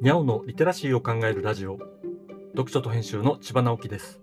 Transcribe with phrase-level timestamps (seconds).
[0.00, 1.78] にゃおのリテラシーを考えるラジオ。
[2.52, 4.18] 読書と編集の千葉直樹です。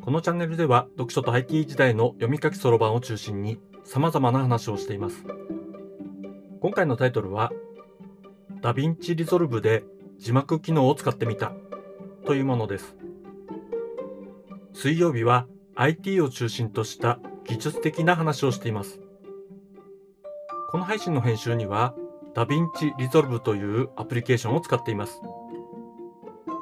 [0.00, 5.22] このチャンネルでは読書と IT 時代の読み書きそろばんを中心に様々な話をしています。
[6.62, 7.52] 今回のタイトルは
[8.62, 9.84] DaVinci Resolve で
[10.16, 11.52] 字幕機能を使ってみた。
[12.24, 12.96] というものです。
[14.72, 18.98] 水曜日は IT を中心とした技術的な話をしています。
[20.70, 21.94] この配信の編集には
[22.36, 25.22] DaVinci Resolve というアプリケーションを使っています。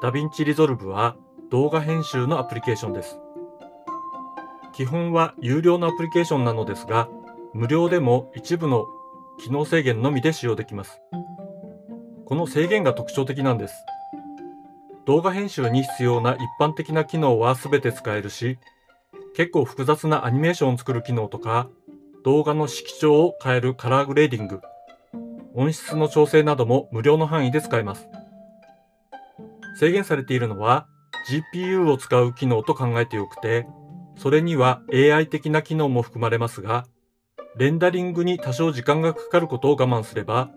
[0.01, 1.17] DaVinci Resolve は
[1.51, 3.19] 動画編集のアプリケーションです。
[4.73, 7.09] 基本は有料のアプリケーションなのですが、
[7.53, 8.85] 無料でも一部の
[9.37, 11.01] 機能制限のみで使用できます。
[12.23, 13.75] この制限が特徴的なんです。
[15.05, 18.59] 動画編集に必要な一般的な機能は全て使えるし、
[19.35, 21.67] 結構複雑なアニメーションを作る機能とか、
[22.23, 24.61] 動画の色調を変えるカラーグレーディング、
[25.57, 28.09] 音質の調整なども無料の範囲で使えます。
[29.79, 30.87] 制限されているのは
[31.53, 33.65] GPU を使う機能と考えてよくて、
[34.17, 36.85] それには AI 的な機能も含まれますが、
[37.57, 40.49] レンダリングに多少時間がかかることを我慢すれば、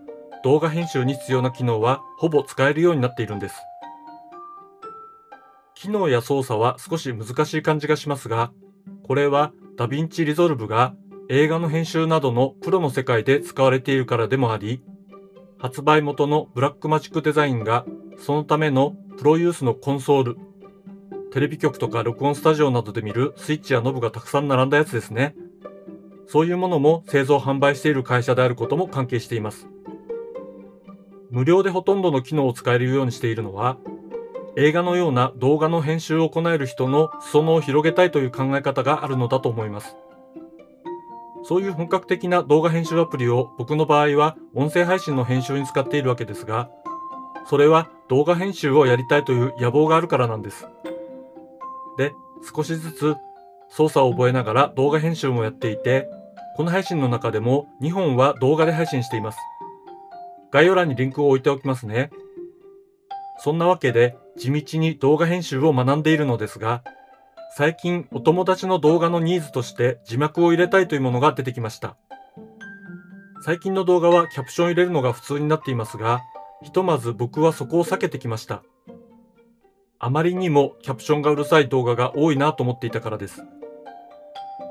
[0.43, 3.55] 動画編集に必要な機能はほぼ使えるようになっているんです。
[5.75, 8.51] 機能や操作は少し難しい感じがしますが、
[9.03, 10.93] これは DaVinci Resolve が
[11.29, 14.83] 映画の編集などのプロの世界で使われているからでもあり、
[15.59, 17.85] 発売元の Blackmagic Design が
[18.17, 20.37] そのためのプロユースのコンソール、
[21.31, 25.35] テレビ局とか録音スタジオなどで見るスイッチやノブがたくさん並んだやつですね。
[26.27, 29.67] そういうものも製造販売している会社であることも関係しています。
[31.29, 33.77] 無料でほとんどの機能を使えるようにしているのは、
[34.55, 39.97] 映画のような動画の編集を行える人の裾野を広げたいという考え方があるのだと思います。
[41.49, 46.69] そういう本格的な動画編集アプリを僕の場合は音声配信の編集に使っているわけですが、
[47.49, 50.67] それは動画編集をやりたいという野望があるからなんです。
[51.97, 52.13] で、
[52.55, 53.15] 少しずつ
[53.67, 56.07] 操作を覚えながら動画編集もやっていて、
[56.55, 59.39] この配信の中でも2本は動画で配信しています。
[60.51, 62.11] 概要欄にリンクを置いておきますね。
[63.39, 66.83] そんなわけで地道に動画編集を学んでいるのですが、
[67.51, 71.97] 最近お友達の動画のニーズとして字幕を入れたいというものが出てきました。
[73.41, 76.21] 最近の動画はキャプション入れるのが普通になっていますが、
[76.61, 78.63] ひとまず僕はそこを避けてきました。
[79.97, 83.43] あまりにもキャプションがうるさい動画が多いなと思っていたからです。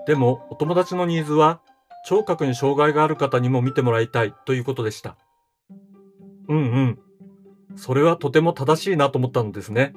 [0.06, 1.60] でもお友達のニーズは
[2.06, 5.16] 聴覚に障害がある方にも見てもらいたいということでした。
[6.48, 6.98] うんうん。
[7.76, 9.92] それはとても正しいなと思ったのですね。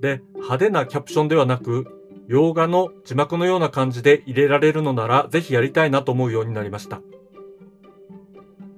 [0.00, 1.86] で、派手なキャプションではなく、
[2.28, 7.00] 洋画の字幕のような感じで入れられるのなら、ぜひやりたいなと思うようになりました。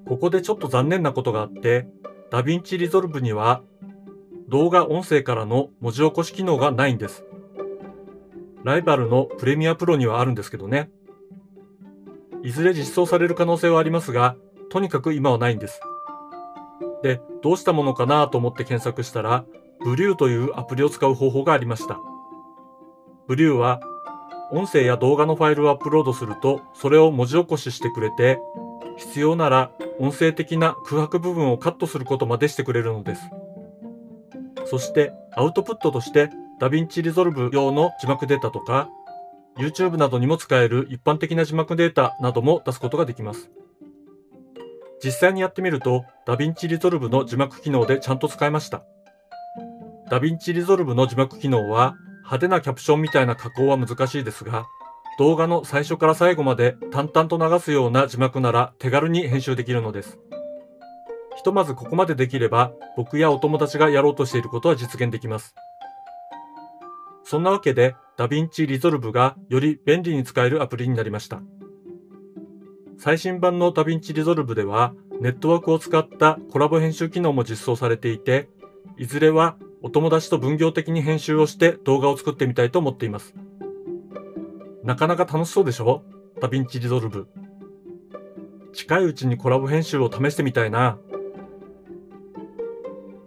[0.07, 1.89] ここでちょっと残念なことがあって、
[2.31, 3.63] DaVinci Resolve には、
[4.49, 7.25] 動画音声からの文字起こし機能がないんです。
[8.65, 10.91] ライバルのプレミアプロにはあるんですけどね。
[12.43, 14.37] いずれ実装される可能性はありますが、
[14.71, 15.81] とにかく今はないんです。
[17.03, 19.45] で、どうしたものかなと思って検索したら、
[19.83, 21.99] ブリューというアプリを使う方法がありました。
[23.27, 23.81] ブリューは
[24.53, 28.41] 音声や動画のファイルをアップロードするとそれを文字起こししてくれて
[28.97, 33.23] 必要なら音声的な空白部分をカットすることまでしてくれるのです。
[34.67, 36.31] そしてアウトプットとして
[36.61, 38.89] DaVinci Resolve 用の字幕データとか
[39.57, 43.51] YouTube などにも使える一般的な字幕データなども出すことができます。
[45.03, 48.83] 実際にやってみると DaVinci Resolve の字幕機能でちゃんと使えました。
[50.11, 54.67] DaVinci Resolve の字幕機能は派手なキャプションみたいな加工は難しいですが、
[55.21, 60.19] 動画の最初から最後まで淡々と流すような字幕なら手軽に編集できるのです。
[61.37, 65.55] ひとまずここまでできれば、僕やお友達がやろうとしていることは実現できます。
[67.23, 71.41] そんなわけで、 DaVinci Resolve がより便利に使えるアプリになりました。
[72.99, 78.49] 最新版の DaVinci Resolve では、ネットワークを使ったコラボ編集機能も実装されていて、
[78.99, 83.35] いずれはお友達と分業的に編集をして動画を作ってみたいと思っています。
[84.85, 86.03] なかなか楽しそうでしょ？
[86.41, 87.29] DaVinci Resolve。
[88.73, 90.99] 近いうちにコラボ編集を試してみたいな。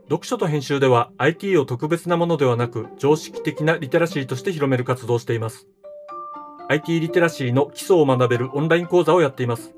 [0.10, 5.68] 読書と編集では IT を特別なものではなく常識的なリテラシーとして広める活動をしています。
[6.70, 9.74] IT リテラシーの基礎を学べるオンライン講座をやっています。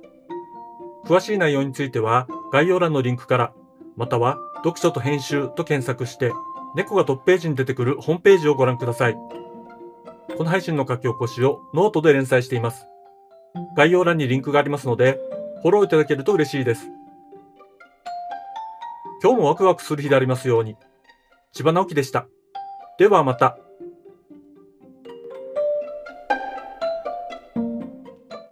[1.05, 3.53] 詳しい内容については概要欄のリンクから、
[3.95, 6.31] または読書と編集と検索して
[6.75, 9.15] 猫がトップページに出てくるホームページをご覧ください。
[10.37, 12.87] この配信の書き起こしをノートで連載しています。
[13.77, 15.17] 概要欄にリンクがありますので、
[15.61, 16.89] フォローいただけると嬉しいです。
[19.23, 20.75] 今日もワクワクする日でありますように。
[21.53, 22.27] 千葉直樹でした。
[22.99, 23.57] ではまた。